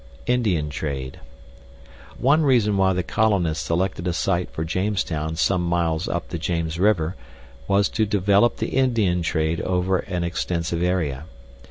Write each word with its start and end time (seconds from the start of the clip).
INDIAN 0.25 0.71
TRADE 0.71 1.19
One 2.17 2.41
reason 2.41 2.75
why 2.75 2.91
the 2.93 3.03
colonists 3.03 3.63
selected 3.65 4.07
a 4.07 4.13
site 4.13 4.49
for 4.49 4.63
Jamestown 4.63 5.35
some 5.35 5.61
miles 5.63 6.07
up 6.07 6.29
the 6.29 6.39
James 6.39 6.79
River 6.79 7.15
was 7.67 7.87
to 7.89 8.07
develop 8.07 8.57
the 8.57 8.69
Indian 8.69 9.21
trade 9.21 9.61
over 9.61 9.97
an 9.99 10.23
extensive 10.23 10.81
area. 10.81 11.25